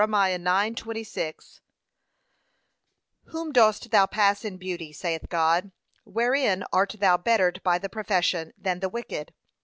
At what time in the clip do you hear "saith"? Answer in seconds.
4.93-5.29